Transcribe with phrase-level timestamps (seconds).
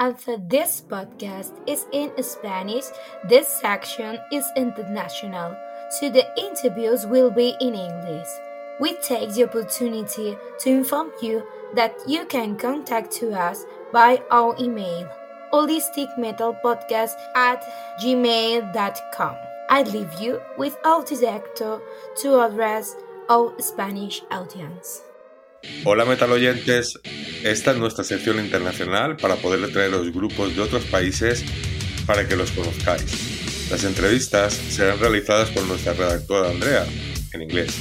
[0.00, 2.86] Although this podcast is in Spanish,
[3.28, 5.54] this section is international,
[5.90, 8.28] so the interviews will be in English.
[8.80, 11.44] We take the opportunity to inform you
[11.74, 15.06] that you can contact to us by our email
[15.52, 17.62] holisticmetalpodcast at
[18.00, 19.36] gmail.com.
[19.68, 21.80] I leave you with our director
[22.22, 22.96] to address
[23.28, 25.02] our Spanish audience.
[25.84, 26.98] Hola metal oyentes,
[27.42, 31.44] esta es nuestra sección internacional para poder traer los grupos de otros países
[32.06, 33.68] para que los conozcáis.
[33.70, 36.86] Las entrevistas serán realizadas por nuestra redactora Andrea,
[37.32, 37.74] en inglés,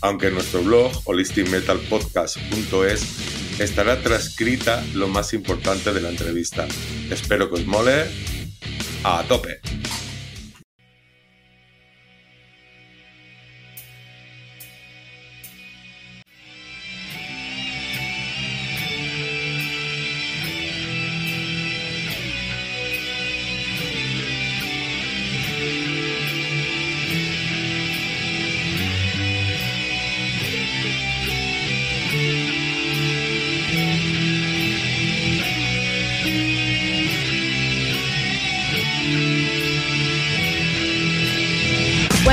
[0.00, 6.68] aunque en nuestro blog holisticmetalpodcast.es estará transcrita lo más importante de la entrevista.
[7.10, 8.04] Espero que os mole.
[9.02, 9.63] A tope.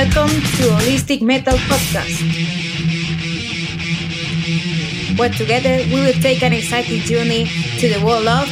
[0.02, 2.25] Welcome to Holistic Metal Podcast.
[5.16, 7.45] Where together we will take an exciting journey
[7.77, 8.49] to the world of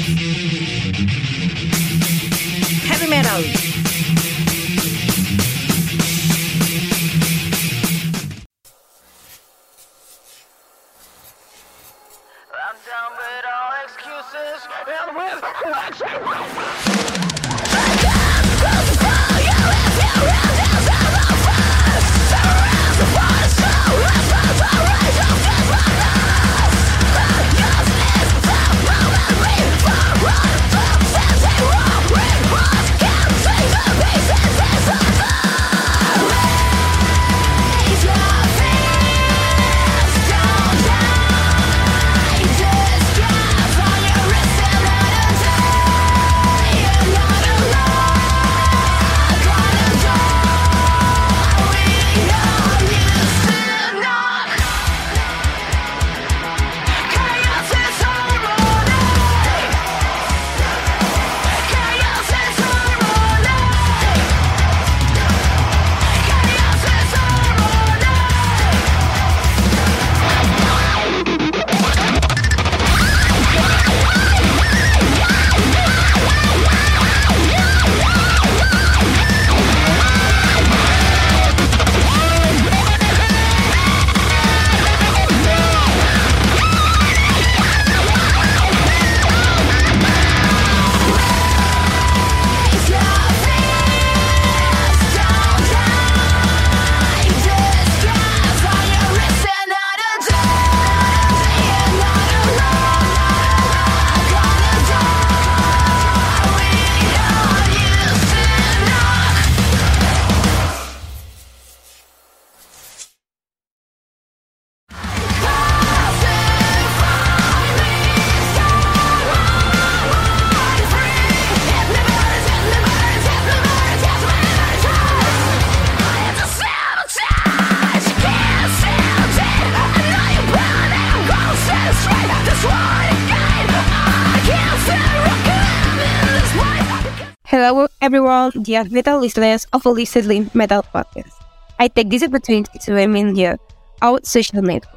[138.09, 141.31] everyone, dear metal listeners of Holistically Metal Podcast.
[141.77, 143.55] I take this opportunity to remind you
[144.01, 144.87] our social networks.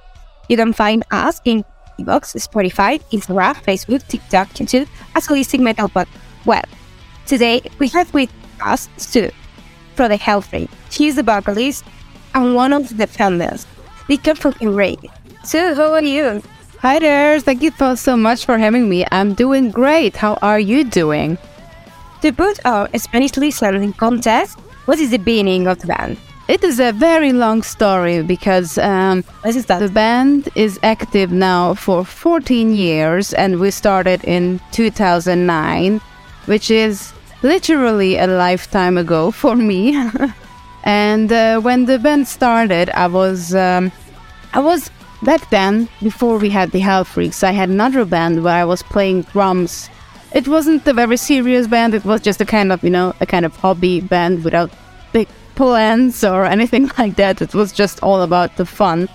[0.49, 1.63] You can find us in
[2.01, 6.09] iVoox, Spotify, Instagram, Facebook, TikTok, YouTube as Holistic Metal Podcast.
[6.47, 6.65] Well,
[7.27, 9.31] today we have with us Sue
[9.95, 10.71] from the Health Hellfree.
[10.89, 11.85] She is the vocalist
[12.35, 13.67] and one of the founders.
[14.09, 15.05] They come from Iraq.
[15.45, 16.43] Sue, how are you?
[16.79, 19.05] Hi there, thank you so much for having me.
[19.13, 20.17] I'm doing great.
[20.17, 21.37] How are you doing?
[22.23, 26.19] To put our Spanish listeners in context, what is the beginning of the band?
[26.49, 29.81] It is a very long story because um, What is that?
[29.81, 36.01] the band is active now for 14 years and we started in 2009,
[36.47, 39.97] which is literally a lifetime ago for me.
[40.85, 43.91] and uh, when the band started, I was um,
[44.55, 44.91] I was
[45.23, 47.43] back then before we had the Hell Freaks.
[47.43, 49.89] I had another band where I was playing drums.
[50.35, 51.95] It wasn't a very serious band.
[51.95, 54.71] It was just a kind of you know a kind of hobby band without
[55.13, 57.43] big plans or anything like that.
[57.43, 59.09] It was just all about the fun.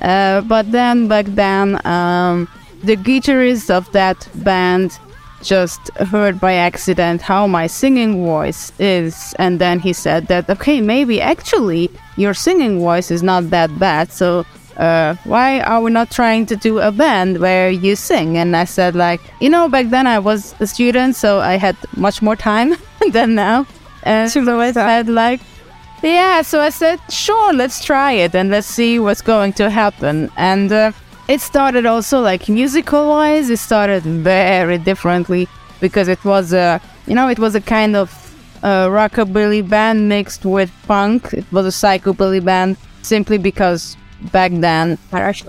[0.00, 2.48] Uh, but then back then, um,
[2.82, 4.98] the guitarist of that band
[5.42, 9.34] just heard by accident how my singing voice is.
[9.38, 14.12] And then he said that, okay, maybe actually your singing voice is not that bad.
[14.12, 14.44] So
[14.76, 18.36] uh, why are we not trying to do a band where you sing?
[18.36, 21.76] And I said, like, you know, back then I was a student, so I had
[21.96, 22.74] much more time
[23.10, 23.66] than now.
[24.02, 25.40] And so I said, like,
[26.02, 30.30] yeah, so I said, sure, let's try it and let's see what's going to happen.
[30.36, 30.92] And uh,
[31.28, 35.48] it started also like musical wise, it started very differently
[35.80, 38.10] because it was a, you know, it was a kind of
[38.62, 41.32] uh, rockabilly band mixed with punk.
[41.32, 43.96] It was a psychobilly band simply because
[44.30, 44.98] back then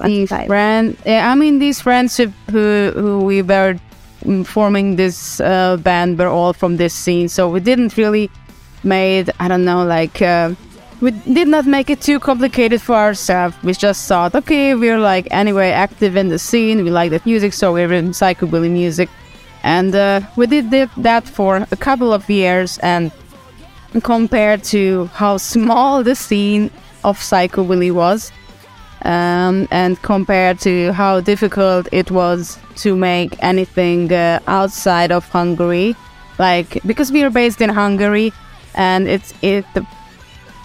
[0.05, 3.77] these friend, yeah, I mean, these friends who, who we were
[4.23, 8.29] mm, forming this uh, band were all from this scene, so we didn't really
[8.83, 10.53] made I don't know like uh,
[11.01, 13.55] we did not make it too complicated for ourselves.
[13.63, 16.83] We just thought, okay, we're like anyway active in the scene.
[16.83, 19.09] We like that music, so we're in psychobilly music,
[19.63, 22.77] and uh, we did that for a couple of years.
[22.79, 23.11] And
[24.01, 26.71] compared to how small the scene
[27.03, 28.31] of Psycho psychobilly was,
[29.03, 35.95] um, and compared to how difficult it was to make anything uh, outside of Hungary,
[36.39, 38.31] like because we are based in Hungary,
[38.75, 39.65] and it's it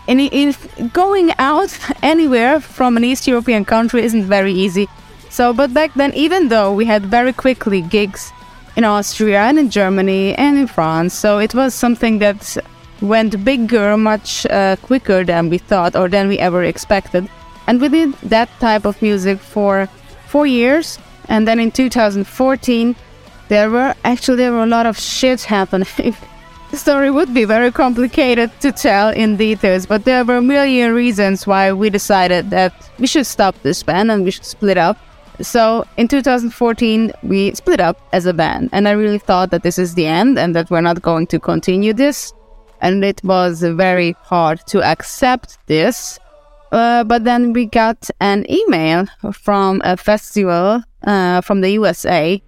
[0.08, 4.88] and if going out anywhere from an East European country isn't very easy.
[5.28, 8.32] So, but back then, even though we had very quickly gigs
[8.76, 12.56] in Austria and in Germany and in France, so it was something that
[13.02, 17.28] went bigger much uh, quicker than we thought or than we ever expected.
[17.68, 19.88] And we did that type of music for
[20.26, 20.98] four years.
[21.28, 22.96] And then in 2014,
[23.48, 25.86] there were actually there were a lot of shit happening.
[26.70, 30.92] The story would be very complicated to tell in details, but there were a million
[30.92, 34.98] reasons why we decided that we should stop this band and we should split up.
[35.40, 39.78] So in 2014, we split up as a band, and I really thought that this
[39.78, 42.34] is the end and that we're not going to continue this.
[42.82, 46.18] And it was very hard to accept this.
[46.72, 52.42] Uh, but then we got an email from a festival uh, from the USA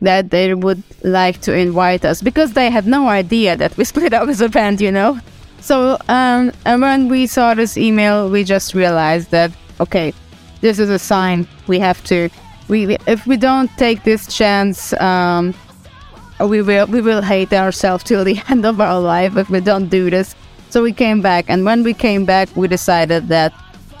[0.00, 4.12] that they would like to invite us because they had no idea that we split
[4.12, 5.18] up as a band, you know.
[5.60, 9.50] So, um, and when we saw this email, we just realized that
[9.80, 10.12] okay,
[10.60, 12.28] this is a sign we have to.
[12.68, 15.54] We if we don't take this chance, um,
[16.40, 19.88] we will we will hate ourselves till the end of our life if we don't
[19.88, 20.34] do this.
[20.70, 23.52] So we came back, and when we came back, we decided that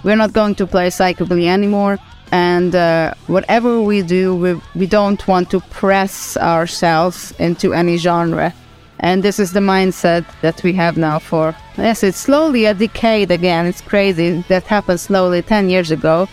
[0.04, 1.98] we're not going to play psychobilly anymore
[2.30, 8.52] and uh, whatever we do we, we don't want to press ourselves into any genre.
[9.00, 13.30] And this is the mindset that we have now for yes it's slowly a decade
[13.30, 13.66] again.
[13.66, 14.44] It's crazy.
[14.48, 16.28] That happened slowly 10 years ago.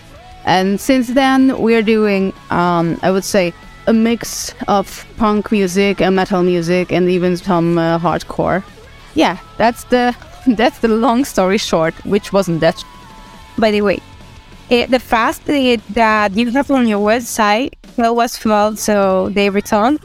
[0.46, 3.54] And since then we're doing um, i would say
[3.88, 8.64] a mix of punk music and metal music and even some uh, hardcore
[9.16, 10.16] yeah that's the
[10.56, 12.84] that's the long story short which wasn't that
[13.58, 14.00] by the way
[14.70, 20.00] it, the fast that you have on your website was full, so they returned.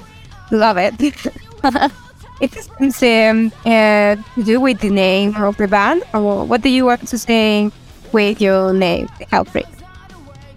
[0.50, 0.94] Love it.
[2.40, 6.68] it has um, uh, to do with the name of the band, or what do
[6.68, 7.70] you want to say
[8.12, 9.68] with your name, the Freaks?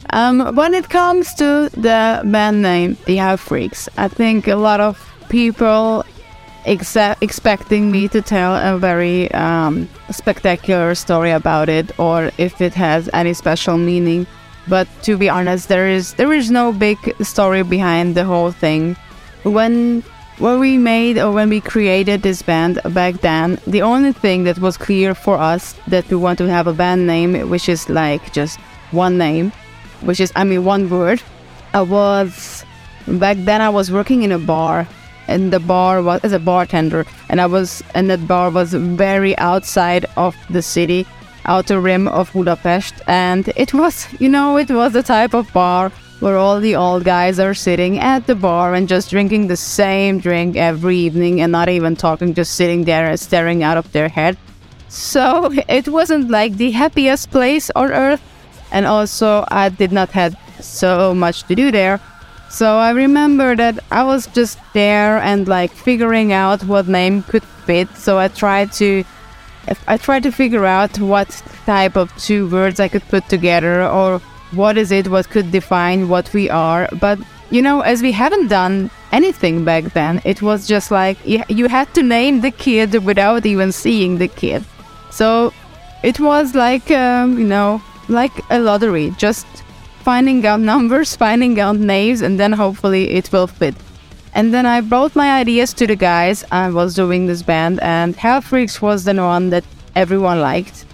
[0.09, 4.99] Um, when it comes to the band name, the Freaks, I think a lot of
[5.29, 6.03] people
[6.65, 13.09] expecting me to tell a very um, spectacular story about it or if it has
[13.13, 14.25] any special meaning.
[14.67, 18.95] But to be honest there is there is no big story behind the whole thing.
[19.43, 20.03] When
[20.39, 24.57] when we made or when we created this band back then the only thing that
[24.57, 28.33] was clear for us that we want to have a band name which is like
[28.33, 28.59] just
[28.91, 29.51] one name
[30.01, 31.21] which is i mean one word
[31.73, 32.65] i was
[33.07, 34.87] back then i was working in a bar
[35.27, 39.37] and the bar was as a bartender and i was and that bar was very
[39.37, 41.05] outside of the city
[41.45, 45.91] outer rim of budapest and it was you know it was the type of bar
[46.19, 50.19] where all the old guys are sitting at the bar and just drinking the same
[50.19, 54.07] drink every evening and not even talking just sitting there and staring out of their
[54.07, 54.37] head.
[54.87, 58.21] So it wasn't like the happiest place on earth
[58.73, 62.01] and also i did not have so much to do there
[62.53, 67.43] so I remember that I was just there and like figuring out what name could
[67.65, 67.89] fit.
[67.97, 69.03] So I tried to
[69.87, 71.29] I tried to figure out what
[71.65, 74.19] type of two words I could put together or
[74.51, 76.87] what is it what could define what we are.
[77.01, 77.17] But
[77.49, 81.91] you know, as we haven't done anything back then, it was just like you, had
[81.95, 84.63] to name the kid without even seeing the kid.
[85.09, 85.51] So
[86.03, 89.09] it was like um, you know, like a lottery.
[89.17, 89.47] Just
[90.03, 93.75] finding out numbers, finding out names, and then hopefully it will fit.
[94.35, 96.43] And then I brought my ideas to the guys.
[96.51, 99.63] I was doing this band, and Hell Freaks was the one that
[99.95, 100.85] everyone liked.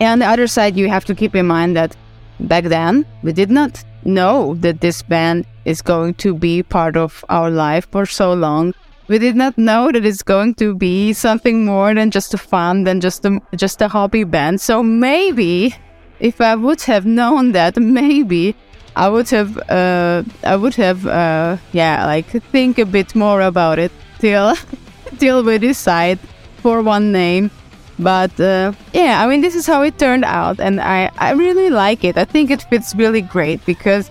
[0.00, 1.96] And on the other side, you have to keep in mind that
[2.40, 7.24] back then we did not know that this band is going to be part of
[7.28, 8.74] our life for so long.
[9.08, 12.84] We did not know that it's going to be something more than just a fun,
[12.84, 14.60] than just a just a hobby band.
[14.60, 15.74] So maybe,
[16.20, 18.54] if I would have known that, maybe
[18.94, 23.78] I would have, uh, I would have, uh, yeah, like think a bit more about
[23.78, 24.54] it till,
[25.18, 26.18] till we decide
[26.62, 27.50] for one name.
[27.98, 31.70] But uh, yeah, I mean, this is how it turned out, and I, I really
[31.70, 32.18] like it.
[32.18, 34.10] I think it fits really great because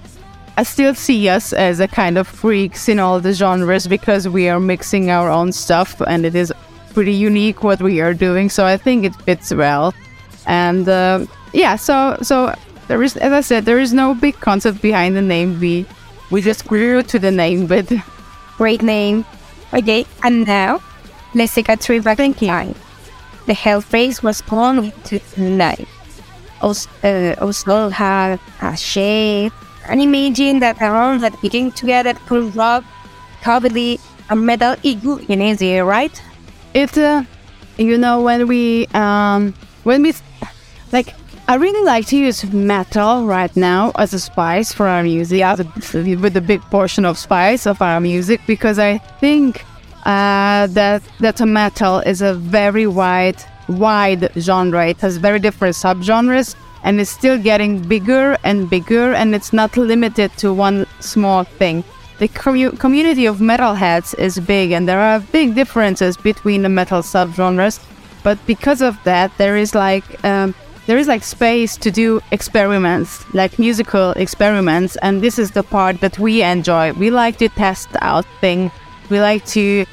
[0.58, 4.50] I still see us as a kind of freaks in all the genres because we
[4.50, 6.52] are mixing our own stuff, and it is
[6.94, 8.50] pretty unique what we are doing.
[8.50, 9.94] So I think it fits well,
[10.48, 12.54] and uh, yeah, so so
[12.88, 15.60] there is, as I said, there is no big concept behind the name.
[15.60, 15.86] We
[16.32, 17.92] we just grew to the name, but
[18.58, 19.26] Great name.
[19.74, 20.80] Okay, and now
[21.34, 22.74] let's take a trip back in time.
[23.48, 25.86] The Hell Freaks was born in 2009.
[26.62, 29.52] Also, uh, also had a shape,
[29.90, 32.86] and imagine that around that began together could rock,
[33.44, 36.16] comedy, and metal equal in easy, right?
[36.76, 37.24] it uh,
[37.78, 40.14] you know when we um when we
[40.92, 41.16] like
[41.48, 45.56] I really like to use metal right now as a spice for our music, a,
[46.16, 49.64] with a big portion of spice of our music, because I think
[50.06, 53.38] uh, that that metal is a very wide,
[53.68, 54.88] wide genre.
[54.88, 59.78] It has very different subgenres, and it's still getting bigger and bigger, and it's not
[59.78, 61.84] limited to one small thing.
[62.18, 67.04] The commu- community of metalheads is big, and there are big differences between the metal
[67.04, 67.80] subgenres.
[68.24, 70.56] But because of that, there is like um,
[70.88, 76.00] there is like space to do experiments, like musical experiments, and this is the part
[76.02, 76.94] that we enjoy.
[76.94, 78.72] We like to test out things.
[79.10, 79.86] We like to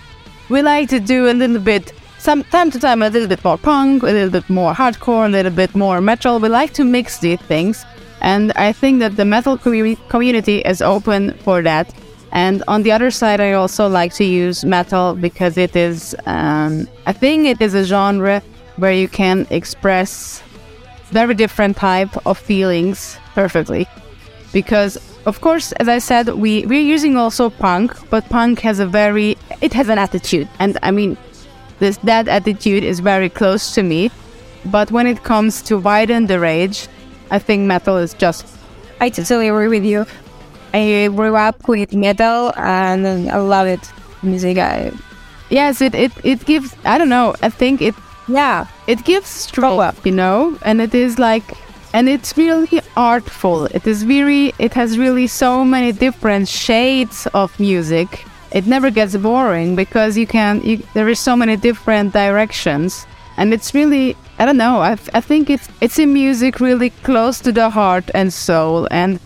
[0.49, 3.58] we like to do a little bit some time to time a little bit more
[3.58, 6.38] punk, a little bit more hardcore, a little bit more metal.
[6.38, 7.84] We like to mix these things,
[8.20, 11.92] and I think that the metal commu- community is open for that.
[12.32, 16.88] And on the other side, I also like to use metal because it is, um,
[17.06, 18.42] I think it is a genre
[18.76, 20.42] where you can express
[21.12, 23.87] very different type of feelings perfectly
[24.52, 28.87] because of course as i said we we're using also punk but punk has a
[28.87, 31.16] very it has an attitude and i mean
[31.78, 34.11] this that attitude is very close to me
[34.66, 36.88] but when it comes to widen the rage
[37.31, 38.47] i think metal is just
[39.02, 40.07] I totally agree with you.
[40.73, 43.81] I grew up with metal and I love it.
[44.23, 44.92] Music, I,
[45.50, 47.95] yes it it, it gives i don't know i think it
[48.28, 51.56] yeah, it gives strength, you know, and it is like,
[51.92, 53.66] and it's really artful.
[53.66, 58.24] It is very, it has really so many different shades of music.
[58.52, 63.52] It never gets boring because you can, you, there is so many different directions, and
[63.52, 64.80] it's really, I don't know.
[64.80, 69.18] I, I think it's it's a music really close to the heart and soul, and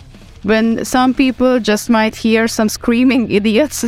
[0.43, 3.85] when some people just might hear some screaming idiots.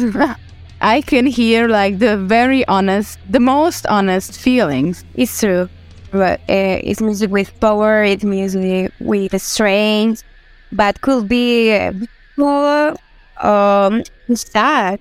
[0.81, 5.05] I can hear like the very honest, the most honest feelings.
[5.15, 5.69] it's true.
[6.11, 10.23] But uh, it's music with power, it's music with strength,
[10.73, 11.91] but could be
[12.37, 12.95] more
[13.43, 15.01] um, sad.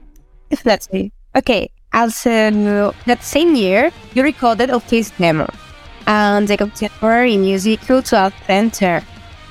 [0.49, 1.11] If that's it.
[1.35, 5.47] Okay, also, that same year, you recorded of his demo,
[6.07, 9.01] and the contemporary music cultural center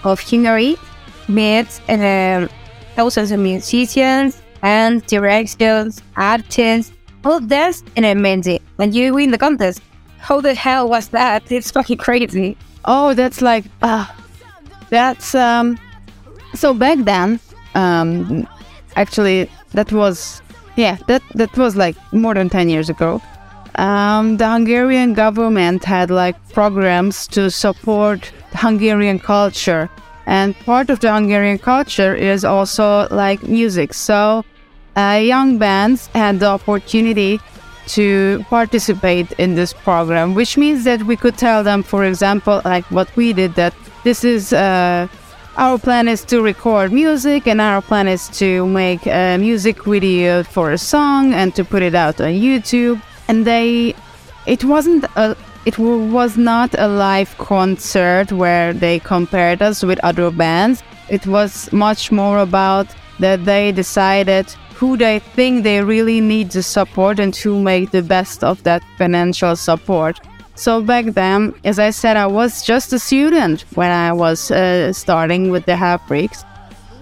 [0.04, 0.76] of Hungary
[1.28, 2.48] met um,
[2.94, 6.92] thousands of musicians and directors, artists,
[7.24, 8.60] all this in a minute.
[8.78, 9.80] And you win the contest.
[10.18, 11.52] How the hell was that?
[11.52, 12.56] It's fucking crazy.
[12.84, 14.06] Oh, that's like, ah,
[14.90, 15.78] that's um.
[16.54, 17.38] So back then,
[17.74, 18.48] um,
[18.96, 20.42] actually, that was,
[20.76, 23.22] yeah, that that was like more than ten years ago.
[23.76, 29.88] Um, the Hungarian government had like programs to support Hungarian culture,
[30.26, 33.94] and part of the Hungarian culture is also like music.
[33.94, 34.44] So,
[34.96, 37.40] uh, young bands had the opportunity
[37.88, 42.84] to participate in this program, which means that we could tell them, for example, like
[42.90, 45.06] what we did, that this is uh,
[45.56, 50.42] our plan is to record music, and our plan is to make a music video
[50.42, 53.00] for a song and to put it out on YouTube.
[53.28, 53.94] And they,
[54.46, 60.30] it wasn't a, it was not a live concert where they compared us with other
[60.30, 60.82] bands.
[61.08, 62.88] It was much more about
[63.18, 68.02] that they decided who they think they really need the support and to make the
[68.02, 70.20] best of that financial support.
[70.54, 74.92] So back then, as I said, I was just a student when I was uh,
[74.92, 76.44] starting with the Hell Freaks.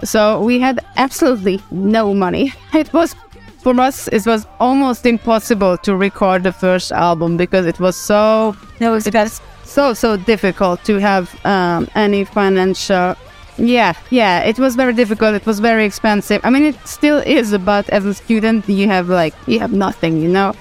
[0.02, 2.52] So we had absolutely no money.
[2.75, 3.14] It was
[3.62, 8.54] for us it was almost impossible to record the first album because it was so
[8.81, 9.40] No, it's best.
[9.64, 13.14] so so difficult to have um, any financial
[13.56, 15.34] yeah, yeah, it was very difficult.
[15.34, 16.40] It was very expensive.
[16.44, 20.20] I mean, it still is, but as a student, you have like you have nothing,
[20.20, 20.54] you know.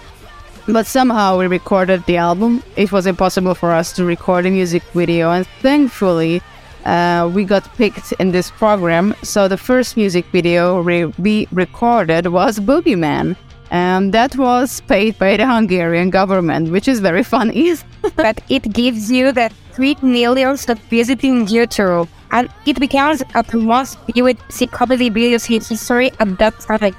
[0.67, 2.63] But somehow we recorded the album.
[2.75, 6.41] It was impossible for us to record a music video, and thankfully,
[6.85, 9.15] uh, we got picked in this program.
[9.23, 13.35] So the first music video re- we recorded was Boogeyman.
[13.71, 17.73] And that was paid by the Hungarian government, which is very funny.
[18.15, 20.56] but it gives you that 3 million
[20.89, 24.38] visiting YouTube, and it becomes a most viewed
[24.72, 26.96] comedy video in history at that time.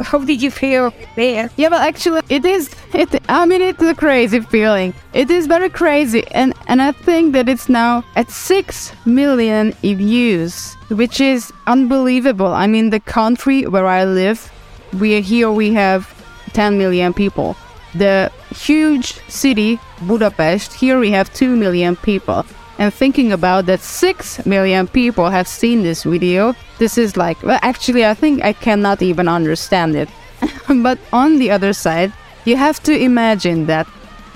[0.00, 1.50] How did you feel there?
[1.56, 2.70] Yeah, but actually, it is.
[2.94, 3.22] It.
[3.28, 4.94] I mean, it's a crazy feeling.
[5.12, 10.74] It is very crazy, and and I think that it's now at six million views,
[10.88, 12.52] which is unbelievable.
[12.52, 14.50] I mean, the country where I live,
[14.98, 16.08] we here we have
[16.54, 17.56] 10 million people.
[17.94, 20.72] The huge city Budapest.
[20.72, 22.44] Here we have two million people.
[22.78, 26.54] And thinking about that, six million people have seen this video.
[26.78, 30.08] This is like, well, actually, I think I cannot even understand it.
[30.82, 32.12] but on the other side,
[32.46, 33.86] you have to imagine that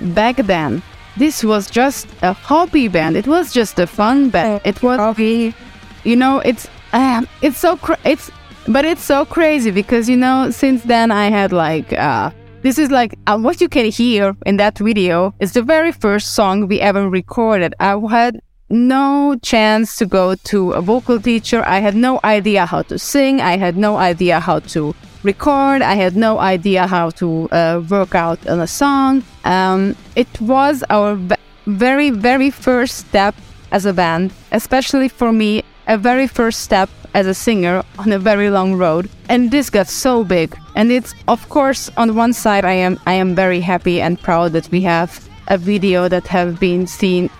[0.00, 0.82] back then,
[1.16, 3.16] this was just a hobby band.
[3.16, 4.60] It was just a fun band.
[4.64, 5.54] It was, Hobby.
[6.02, 8.30] you know, it's, um, it's so, cra- it's,
[8.68, 12.30] but it's so crazy because you know, since then I had like, uh,
[12.64, 16.34] this is like uh, what you can hear in that video is the very first
[16.34, 17.74] song we ever recorded.
[17.78, 18.40] I had
[18.70, 21.62] no chance to go to a vocal teacher.
[21.66, 23.42] I had no idea how to sing.
[23.42, 25.82] I had no idea how to record.
[25.82, 29.22] I had no idea how to uh, work out on a song.
[29.44, 31.18] Um, it was our
[31.66, 33.34] very, very first step
[33.72, 38.18] as a band, especially for me, a very first step as a singer on a
[38.18, 39.10] very long road.
[39.28, 40.56] And this got so big.
[40.74, 44.52] And it's of course on one side I am I am very happy and proud
[44.52, 45.10] that we have
[45.48, 47.30] a video that have been seen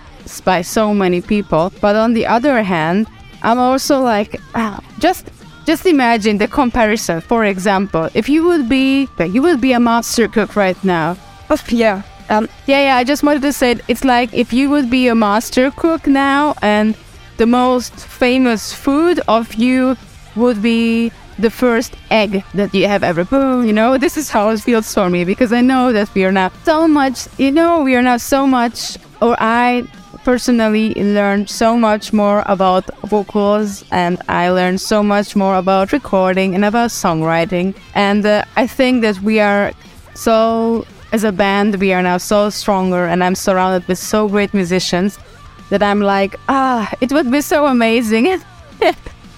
[0.44, 1.72] by so many people.
[1.80, 3.06] But on the other hand,
[3.42, 5.30] I'm also like ah, just
[5.66, 7.20] just imagine the comparison.
[7.20, 11.16] For example, if you would be you would be a master cook right now.
[11.50, 12.02] Oh, yeah.
[12.30, 15.14] Um, Yeah, yeah, I just wanted to say it's like if you would be a
[15.14, 16.96] master cook now and
[17.37, 19.96] the most famous food of you
[20.37, 23.64] would be the first egg that you have ever put.
[23.64, 26.32] You know, this is how it feels for me because I know that we are
[26.32, 29.86] now so much, you know, we are now so much, or I
[30.24, 36.54] personally learned so much more about vocals and I learned so much more about recording
[36.54, 37.76] and about songwriting.
[37.94, 39.72] And uh, I think that we are
[40.14, 44.54] so, as a band, we are now so stronger and I'm surrounded with so great
[44.54, 45.18] musicians
[45.70, 48.26] that I'm like, ah, it would be so amazing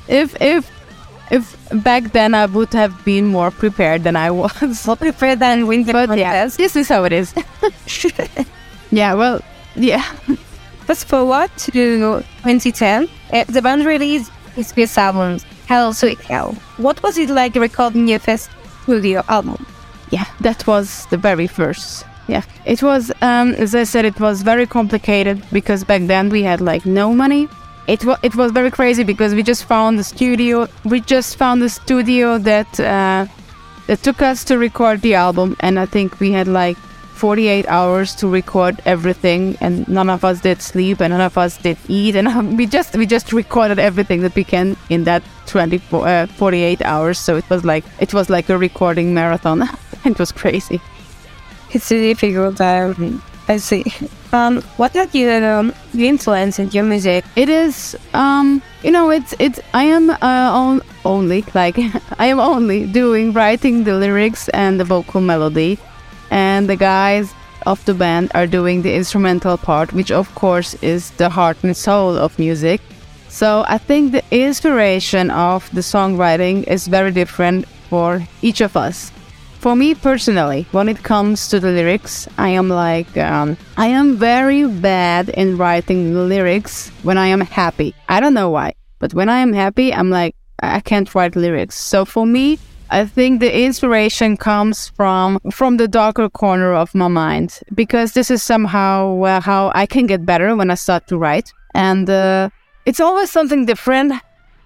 [0.09, 0.71] if if
[1.31, 4.87] if back then I would have been more prepared than I was.
[4.87, 7.35] more prepared than win the But yeah, this is how it is.
[8.91, 9.41] yeah, well,
[9.75, 10.03] yeah.
[10.87, 16.55] Fast forward to 2010, uh, the band released its first album, Hell Sweet Hell.
[16.77, 18.51] What was it like recording your first
[18.85, 19.67] studio album?
[20.11, 24.43] yeah that was the very first yeah it was um as i said it was
[24.43, 27.49] very complicated because back then we had like no money
[27.87, 31.63] it was it was very crazy because we just found the studio we just found
[31.63, 33.27] the studio that uh
[33.87, 36.77] that took us to record the album and i think we had like
[37.15, 41.57] 48 hours to record everything and none of us did sleep and none of us
[41.57, 45.23] did eat and um, we just we just recorded everything that we can in that
[45.47, 49.63] 24 uh, 48 hours so it was like it was like a recording marathon
[50.05, 50.81] it was crazy
[51.73, 53.23] It's a difficult time.
[53.49, 53.85] I see.
[54.33, 57.25] Um, what are your um, influence in your music?
[57.37, 61.79] it is um you know it's it's i am uh, on, only like
[62.19, 65.79] i am only doing writing the lyrics and the vocal melody
[66.31, 67.33] and the guys
[67.67, 71.77] of the band are doing the instrumental part which of course is the heart and
[71.77, 72.81] soul of music
[73.29, 79.13] so i think the inspiration of the songwriting is very different for each of us
[79.59, 84.17] for me personally, when it comes to the lyrics, I am like, um, I am
[84.17, 87.95] very bad in writing lyrics when I am happy.
[88.09, 91.77] I don't know why, but when I am happy, I'm like, I can't write lyrics.
[91.77, 92.59] So for me,
[92.91, 98.31] I think the inspiration comes from from the darker corner of my mind because this
[98.31, 102.51] is somehow uh, how I can get better when I start to write, and uh,
[102.85, 104.13] it's always something different.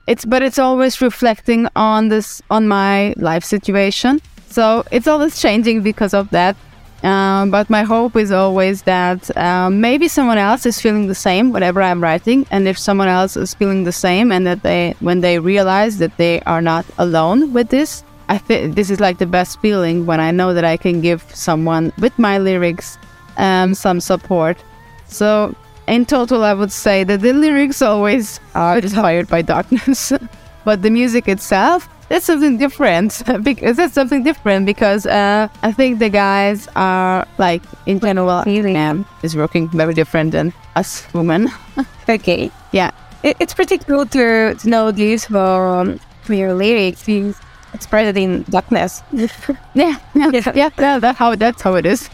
[0.06, 4.20] It's but it's always reflecting on this on my life situation.
[4.50, 6.56] So it's always changing because of that.
[7.02, 11.50] Um, but my hope is always that um, maybe someone else is feeling the same
[11.50, 15.22] whatever I'm writing, and if someone else is feeling the same, and that they when
[15.22, 19.24] they realize that they are not alone with this, I think this is like the
[19.24, 22.98] best feeling when I know that I can give someone with my lyrics
[23.38, 24.58] um, some support.
[25.06, 25.54] So
[25.88, 30.12] in total, I would say that the lyrics always are inspired by darkness,
[30.66, 35.98] but the music itself that's something different because that's something different because uh, I think
[36.00, 38.74] the guys are like in general Really?
[39.22, 41.48] is working very different than us women.
[42.08, 42.50] Okay.
[42.72, 42.90] yeah,
[43.22, 47.06] It, it's pretty cool to, to know this from, from your lyrics.
[47.06, 47.34] You
[47.72, 49.00] express it in darkness.
[49.12, 49.30] yeah,
[49.74, 50.52] yeah, Yeah.
[50.54, 50.70] yeah.
[50.82, 52.10] yeah that how that's how it is.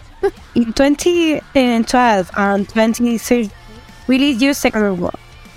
[0.54, 3.50] In 2012 and 2013,
[4.06, 5.10] we released your second album,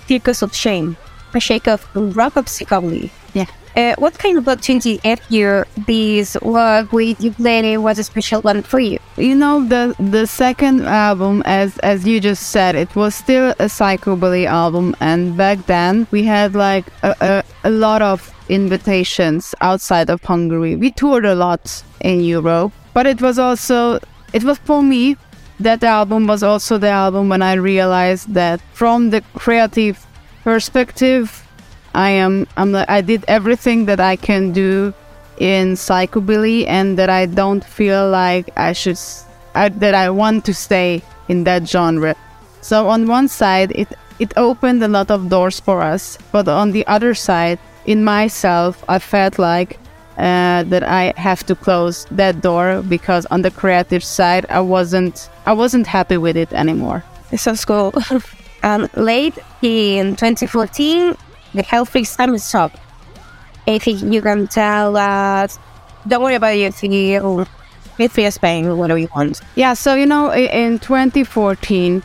[0.08, 0.96] Circus of Shame,
[1.34, 3.10] a shake of rock of psychobilly.
[3.76, 8.62] Uh, what kind of opportunity have you this work with ukulele was a special one
[8.62, 8.98] for you?
[9.16, 13.66] You know the the second album, as as you just said, it was still a
[13.66, 20.10] psychobilly album, and back then we had like a, a, a lot of invitations outside
[20.10, 20.74] of Hungary.
[20.74, 24.00] We toured a lot in Europe, but it was also
[24.32, 25.16] it was for me
[25.60, 30.06] that album was also the album when I realized that from the creative
[30.42, 31.46] perspective,
[31.94, 34.94] I am I'm I did everything that I can do
[35.38, 38.98] in psychobilly and that I don't feel like I should
[39.54, 42.14] I, that I want to stay in that genre.
[42.60, 46.72] So on one side it it opened a lot of doors for us, but on
[46.72, 49.78] the other side in myself I felt like
[50.18, 55.30] uh, that I have to close that door because on the creative side I wasn't
[55.46, 57.02] I wasn't happy with it anymore.
[57.32, 57.94] It sounds cool.
[58.62, 61.16] um, late in 2014,
[61.54, 62.76] the Freaks time stopped.
[63.66, 65.58] I think you can tell us,
[66.06, 67.44] don't worry about your feel,
[67.96, 69.40] feel free to Spain, whatever you want.
[69.54, 72.02] Yeah, so you know, in 2014,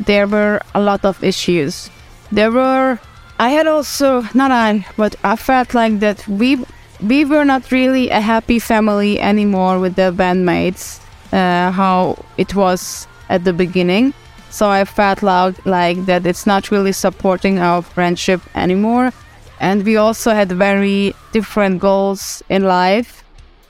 [0.00, 1.90] there were a lot of issues.
[2.32, 2.98] There were,
[3.38, 6.64] I had also, not I, but I felt like that we
[7.02, 10.98] we were not really a happy family anymore with the bandmates,
[11.32, 14.14] uh, how it was at the beginning.
[14.50, 19.12] So I felt like, like that it's not really supporting our friendship anymore.
[19.60, 23.24] And we also had very different goals in life.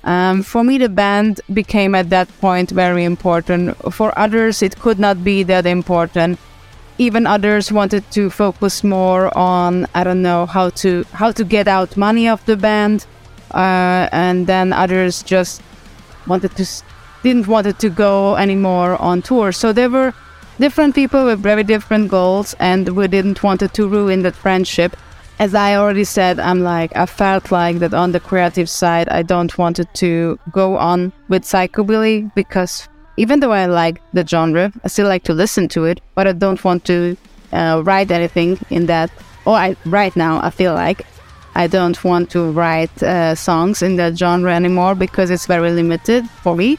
[0.04, 3.76] Um, for me, the band became at that point very important.
[3.92, 6.38] For others, it could not be that important.
[6.98, 11.68] Even others wanted to focus more on I don't know how to how to get
[11.68, 13.04] out money of the band,
[13.50, 15.60] uh, and then others just
[16.26, 16.64] wanted to
[17.22, 19.52] didn't wanted to go anymore on tour.
[19.52, 20.14] So there were
[20.58, 24.96] different people with very different goals, and we didn't wanted to ruin that friendship
[25.38, 29.22] as I already said, I'm like I felt like that on the creative side, I
[29.22, 32.88] don't wanted to go on with psychobilly because
[33.18, 36.32] even though I like the genre, I still like to listen to it, but I
[36.32, 37.16] don't want to
[37.52, 39.10] uh, write anything in that.
[39.44, 41.06] Or I right now I feel like
[41.54, 46.28] I don't want to write uh, songs in that genre anymore because it's very limited
[46.42, 46.78] for me.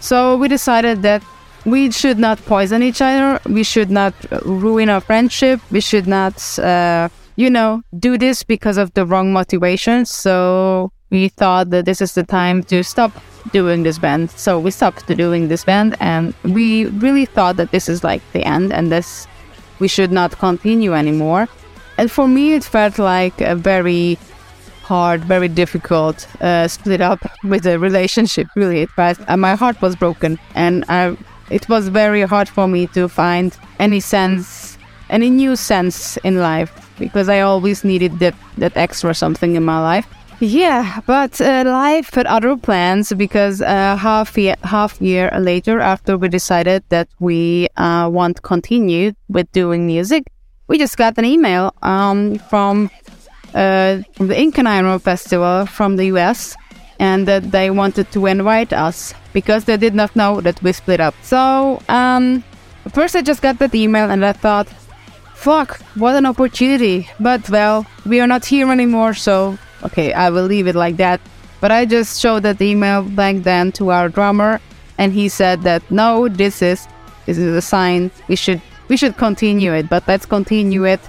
[0.00, 1.22] So we decided that
[1.64, 3.40] we should not poison each other.
[3.46, 5.60] We should not ruin our friendship.
[5.70, 10.06] We should not, uh, you know, do this because of the wrong motivation.
[10.06, 13.12] So we thought that this is the time to stop
[13.52, 14.30] doing this band.
[14.30, 18.44] So we stopped doing this band, and we really thought that this is like the
[18.44, 19.26] end, and this
[19.78, 21.48] we should not continue anymore.
[21.96, 24.18] And for me, it felt like a very
[24.82, 28.48] hard, very difficult uh, split up with a relationship.
[28.54, 31.16] Really, was, uh, my heart was broken, and I,
[31.50, 34.78] it was very hard for me to find any sense,
[35.10, 39.80] any new sense in life because I always needed that that extra something in my
[39.80, 40.06] life.
[40.40, 46.16] Yeah, but uh, life had other plans because uh, half year, half year later, after
[46.16, 50.22] we decided that we uh, want to continue with doing music,
[50.68, 52.88] we just got an email um, from
[53.54, 56.54] uh, from the Incaniro Festival from the US,
[56.98, 61.00] and that they wanted to invite us because they did not know that we split
[61.00, 61.14] up.
[61.22, 62.42] So um,
[62.92, 64.68] first, I just got that email, and I thought,
[65.34, 70.44] "Fuck, what an opportunity!" But well, we are not here anymore, so okay, I will
[70.44, 71.20] leave it like that.
[71.60, 74.60] But I just showed that email back then to our drummer,
[74.96, 76.86] and he said that no, this is
[77.26, 81.00] this is a sign we should we should continue it, but let's continue it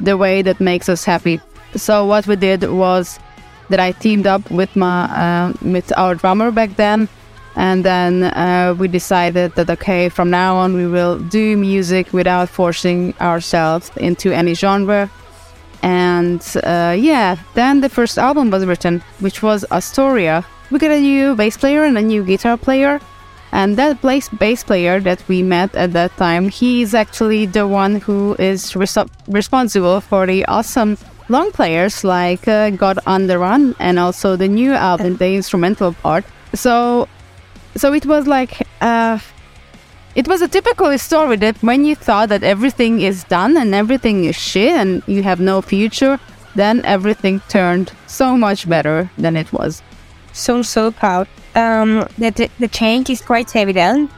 [0.00, 1.40] the way that makes us happy.
[1.74, 3.18] So what we did was
[3.68, 7.08] that I teamed up with my uh, with our drummer back then,
[7.56, 12.48] and then uh, we decided that okay, from now on we will do music without
[12.48, 15.10] forcing ourselves into any genre.
[15.82, 20.44] And uh, yeah, then the first album was written, which was Astoria.
[20.70, 23.00] We got a new bass player and a new guitar player.
[23.52, 27.96] And that bass, player that we met at that time, he is actually the one
[28.00, 30.98] who is res- responsible for the awesome
[31.28, 35.92] long players like uh, God on the Run and also the new album, the instrumental
[35.92, 36.24] part.
[36.54, 37.08] So,
[37.76, 39.18] so it was like uh,
[40.14, 44.24] it was a typical story that when you thought that everything is done and everything
[44.24, 46.18] is shit and you have no future,
[46.56, 49.82] then everything turned so much better than it was.
[50.32, 51.28] So, so proud.
[51.54, 54.10] Um, that the, the change is quite evident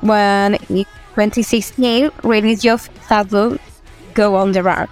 [0.00, 2.78] when 2016 released your
[3.10, 3.58] album,
[4.14, 4.88] God on the Run.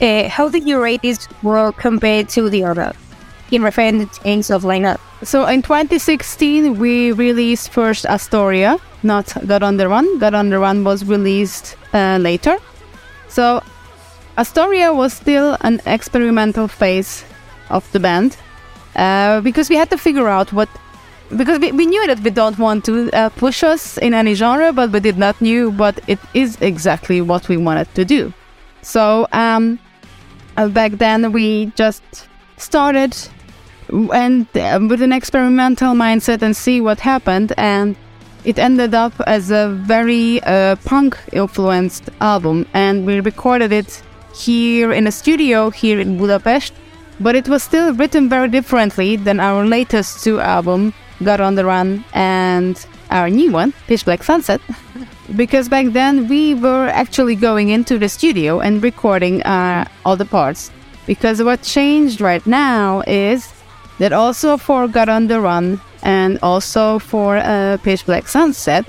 [0.00, 2.92] Uh, how did you rate this work compared to the other
[3.50, 4.98] in reference to change of lineup?
[5.22, 10.18] So in 2016, we released first Astoria, not God on the Run.
[10.18, 12.56] God on the Run was released uh, later.
[13.28, 13.62] So
[14.38, 17.24] Astoria was still an experimental phase
[17.68, 18.36] of the band
[18.96, 20.68] uh, because we had to figure out what.
[21.36, 24.72] Because we, we knew that we don't want to uh, push us in any genre,
[24.72, 28.32] but we did not knew what it is exactly what we wanted to do.
[28.82, 29.78] So um,
[30.56, 32.02] uh, back then we just
[32.56, 33.16] started
[33.90, 37.96] and uh, with an experimental mindset and see what happened and
[38.44, 44.02] it ended up as a very uh, punk influenced album and we recorded it
[44.34, 46.72] here in a studio here in budapest
[47.18, 51.64] but it was still written very differently than our latest two album god on the
[51.64, 54.60] run and our new one pitch black sunset
[55.36, 60.24] because back then we were actually going into the studio and recording uh, all the
[60.24, 60.70] parts
[61.06, 63.52] because what changed right now is
[63.98, 68.86] that also for God on the Run and also for uh, Pitch Black Sunset,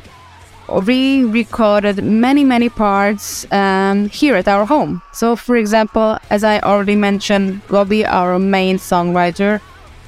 [0.86, 5.02] we recorded many, many parts um, here at our home.
[5.12, 9.60] So, for example, as I already mentioned, Robbie, our main songwriter,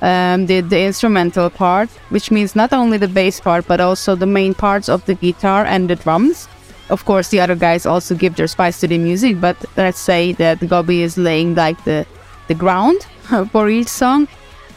[0.03, 4.27] um, did the instrumental part, which means not only the bass part, but also the
[4.27, 6.47] main parts of the guitar and the drums.
[6.89, 10.33] Of course, the other guys also give their spice to the music, but let's say
[10.33, 12.05] that Gobi is laying like the,
[12.47, 13.07] the ground
[13.51, 14.27] for each song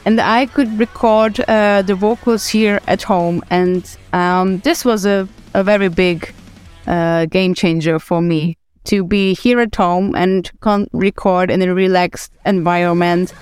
[0.07, 3.43] and I could record uh, the vocals here at home.
[3.51, 6.33] And um, this was a, a very big
[6.87, 10.49] uh, game changer for me to be here at home and
[10.93, 13.35] record in a relaxed environment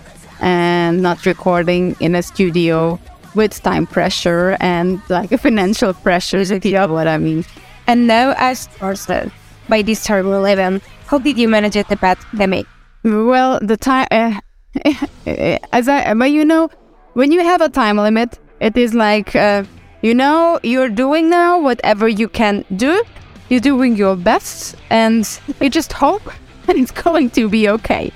[0.45, 3.01] and not recording in a studio
[3.35, 7.45] with time pressure and like a financial pressure, if you know what I mean.
[7.87, 9.33] And now, as started
[9.69, 12.67] by this terrible 11, how did you manage the pandemic?
[13.03, 14.39] Well, the time, uh,
[15.73, 16.69] as I, but you know,
[17.15, 19.65] when you have a time limit, it is like, uh,
[20.03, 23.03] you know, you're doing now whatever you can do.
[23.49, 25.27] You're doing your best, and
[25.61, 26.23] you just hope
[26.67, 28.13] that it's going to be okay.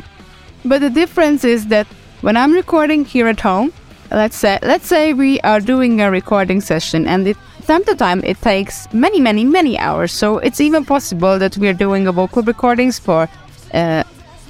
[0.64, 1.86] But the difference is that
[2.20, 3.72] when I'm recording here at home,
[4.10, 8.22] let's say, let's say we are doing a recording session, and it, time to time
[8.24, 10.12] it takes many, many, many hours.
[10.12, 13.28] So it's even possible that we are doing a vocal recordings for
[13.74, 14.02] uh,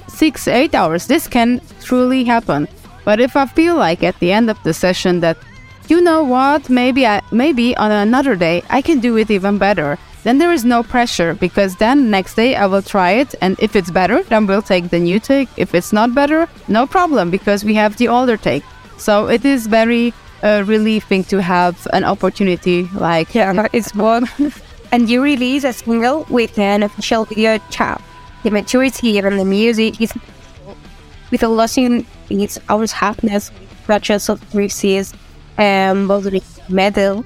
[0.07, 1.07] six, eight hours.
[1.07, 2.67] This can truly happen.
[3.05, 5.37] But if I feel like at the end of the session that,
[5.87, 9.97] you know what, maybe I, maybe on another day I can do it even better,
[10.23, 13.75] then there is no pressure because then next day I will try it and if
[13.75, 15.47] it's better, then we'll take the new take.
[15.57, 18.63] If it's not better, no problem because we have the older take.
[18.97, 24.27] So it is very uh, relieving to have an opportunity like Yeah, it's one.
[24.91, 28.01] and you release a single with an official video chat.
[28.43, 30.13] The maturity and the music is
[31.31, 33.51] with a losing its hours happiness,
[33.85, 35.13] branches of verses,
[35.57, 37.25] and bodily metal,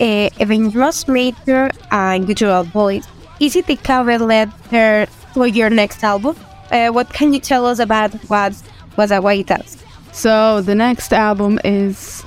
[0.00, 3.06] uh, evangelist major and gutural voice.
[3.40, 6.36] Is it the cover letter for your next album?
[6.70, 8.54] Uh, what can you tell us about what
[8.96, 9.82] was Awaitas?
[10.12, 12.24] So the next album is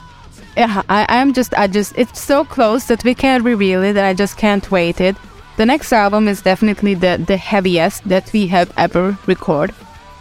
[0.57, 3.99] yeah, I, I'm just I just it's so close that we can't reveal it and
[3.99, 5.15] I just can't wait it.
[5.57, 9.75] The next album is definitely the, the heaviest that we have ever recorded.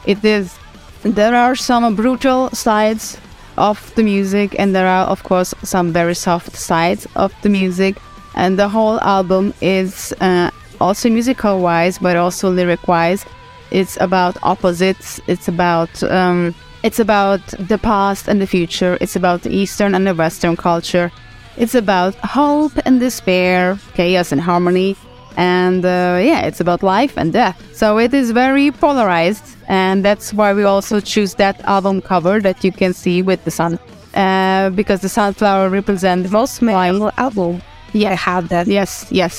[0.06, 0.58] It is
[1.02, 3.18] there are some brutal sides
[3.60, 7.96] of the music and there are of course some very soft sides of the music.
[8.34, 13.24] And the whole album is uh, also musical wise but also lyric wise
[13.70, 15.20] it's about opposites.
[15.26, 18.98] It's about um, it's about the past and the future.
[19.00, 21.12] It's about the eastern and the western culture.
[21.56, 24.96] It's about hope and despair chaos and harmony
[25.40, 30.34] and uh, yeah it's about life and death so it is very polarized and that's
[30.38, 33.78] why we also choose that album cover that you can see with the sun
[34.14, 37.62] uh, because the sunflower represents The most memorable album.
[37.92, 38.66] Yeah, I have that.
[38.66, 39.34] yes yes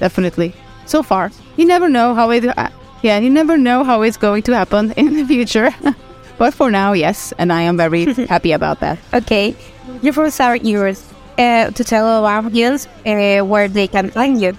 [0.00, 0.52] definitely
[0.86, 2.68] so far you never know how it uh,
[3.02, 5.70] yeah you never know how it's going to happen in the future
[6.38, 9.54] but for now yes and i am very happy about that Okay,
[10.02, 11.00] your first are yours.
[11.38, 14.52] Uh, to tell our audience uh, where they can find you.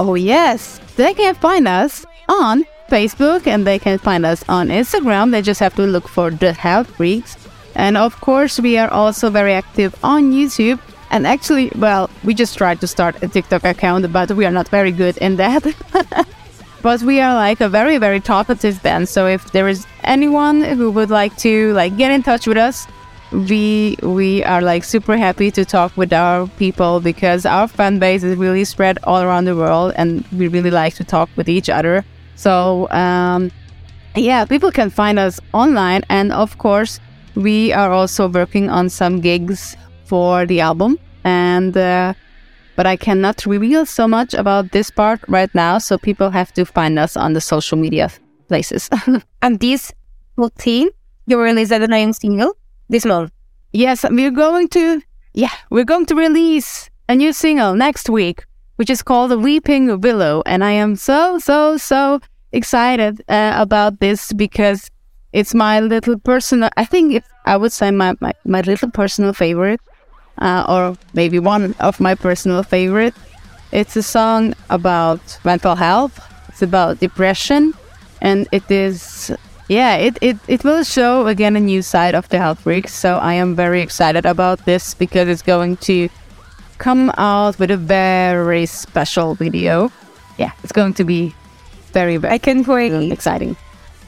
[0.00, 0.80] Oh, yes.
[0.96, 5.30] They can find us on Facebook and they can find us on Instagram.
[5.30, 7.36] They just have to look for The Hell Freaks.
[7.74, 10.80] And of course, we are also very active on YouTube.
[11.10, 14.68] And actually, well, we just tried to start a TikTok account, but we are not
[14.68, 15.66] very good in that.
[16.82, 19.06] but we are like a very, very talkative band.
[19.06, 22.86] So if there is anyone who would like to like get in touch with us,
[23.32, 28.22] we we are like super happy to talk with our people because our fan base
[28.22, 31.68] is really spread all around the world and we really like to talk with each
[31.68, 32.04] other.
[32.36, 33.50] So um,
[34.16, 36.98] yeah people can find us online and of course
[37.36, 42.12] we are also working on some gigs for the album and uh,
[42.74, 46.64] but i cannot reveal so much about this part right now so people have to
[46.64, 48.10] find us on the social media
[48.50, 48.90] places.
[49.42, 49.92] And this
[50.36, 50.90] 14,
[51.26, 52.52] you released a new single
[52.90, 53.32] this month.
[53.72, 55.00] Yes, we're going to
[55.32, 58.44] yeah, we're going to release a new single next week,
[58.76, 62.20] which is called Weeping Willow, and I am so so so
[62.52, 64.90] excited uh, about this because
[65.32, 66.68] it's my little personal.
[66.76, 69.80] I think I would say my my, my little personal favorite,
[70.38, 73.14] uh, or maybe one of my personal favorite.
[73.72, 76.18] It's a song about mental health.
[76.48, 77.72] It's about depression,
[78.20, 79.30] and it is
[79.70, 82.92] yeah, it, it, it will show again a new side of the Hell Freaks.
[82.92, 86.08] So I am very excited about this because it's going to
[86.78, 89.92] come out with a very special video.
[90.38, 91.32] Yeah, it's going to be
[91.92, 93.12] very, very I can't wait.
[93.12, 93.56] exciting.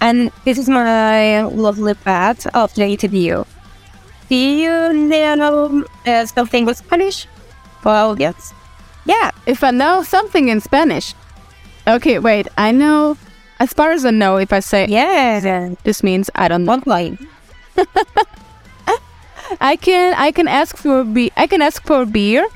[0.00, 3.44] And this is my lovely part of the interview.
[4.28, 7.28] Do you know uh, something with Spanish?
[7.84, 8.52] Well, yes.
[9.04, 11.14] Yeah, if I know something in Spanish.
[11.86, 13.16] Okay, wait, I know.
[13.62, 15.70] As far as I know, if I say Yeah.
[15.84, 16.72] this means I don't know.
[16.74, 17.14] One line.
[19.60, 22.46] I can I can ask for be I can ask for beer.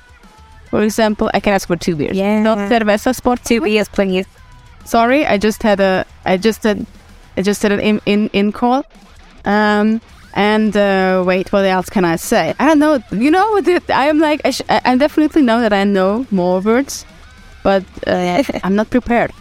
[0.71, 2.17] For example, I can ask for two beers.
[2.17, 2.43] Yeah.
[2.43, 3.45] No cervezas sport.
[3.45, 4.27] Two beers, please.
[4.85, 6.87] Sorry, I just had a I just had
[7.37, 8.83] I just had an in in, in call.
[9.45, 10.01] Um
[10.35, 12.55] and uh, wait, what else can I say?
[12.59, 12.99] I don't know.
[13.11, 13.47] You know,
[13.89, 17.07] I am like I, sh- I I definitely know that I know more words,
[17.63, 19.31] but uh, I'm not prepared.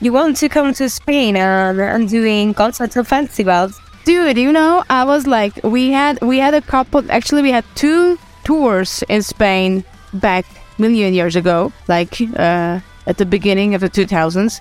[0.00, 3.80] You want to come to Spain and, and doing concerts and festivals?
[4.04, 7.10] Dude, you know, I was like, we had we had a couple.
[7.10, 10.44] Actually, we had two tours in Spain back
[10.78, 14.60] million years ago, like uh, at the beginning of the 2000s.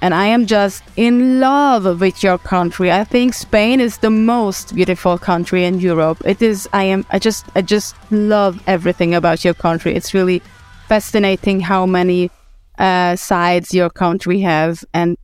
[0.00, 2.90] And I am just in love with your country.
[2.90, 6.22] I think Spain is the most beautiful country in Europe.
[6.24, 6.68] It is.
[6.72, 7.04] I am.
[7.10, 7.46] I just.
[7.56, 9.94] I just love everything about your country.
[9.94, 10.40] It's really
[10.88, 12.30] fascinating how many
[12.78, 15.16] uh, sides your country has, and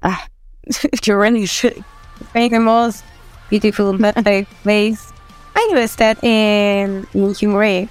[1.05, 1.83] you really should.
[2.31, 3.05] Spain the most
[3.49, 5.13] beautiful birthday place.
[5.55, 7.89] I invested in, in Hungary.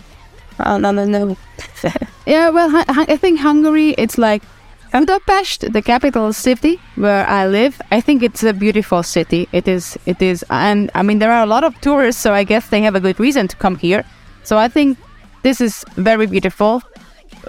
[0.60, 1.38] Oh, no, no, no.
[2.26, 4.44] Yeah, well, I think Hungary, it's like
[4.92, 7.82] Budapest, the capital city where I live.
[7.92, 9.48] I think it's a beautiful city.
[9.52, 12.44] It is, it is, and I mean, there are a lot of tourists, so I
[12.44, 14.04] guess they have a good reason to come here.
[14.44, 14.98] So I think
[15.44, 16.82] this is very beautiful.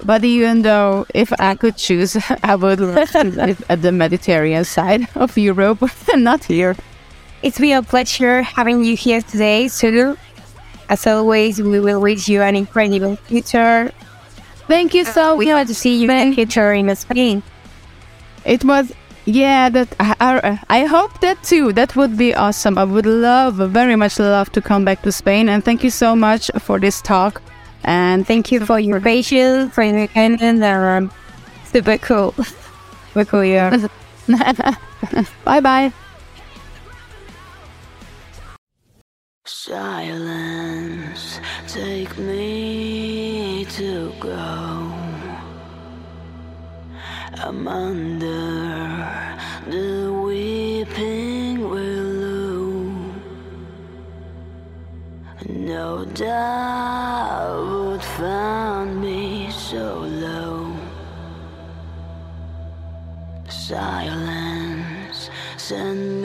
[0.05, 5.37] But even though if I could choose, I would live at the Mediterranean side of
[5.37, 6.77] Europe, and not here.
[7.43, 10.17] It's been a pleasure having you here today, Sulu.
[10.89, 13.93] As always, we will wish you an incredible future.
[14.67, 17.43] Thank you uh, so We hope to see you in the future in Spain.
[18.45, 18.93] It was,
[19.25, 19.69] yeah.
[19.69, 21.73] That I, I, I hope that too.
[21.73, 22.79] That would be awesome.
[22.79, 25.49] I would love, very much love to come back to Spain.
[25.49, 27.43] And thank you so much for this talk.
[27.85, 31.11] And Thank you for your patience, for your kindness, and um,
[31.65, 32.33] super cool.
[33.13, 33.87] super cool, yeah.
[35.45, 35.93] bye bye.
[39.45, 44.93] Silence, take me to go.
[47.41, 49.09] I'm under
[49.71, 52.93] the weeping willow.
[55.49, 56.78] No doubt
[63.69, 65.29] Silence,
[65.59, 66.18] send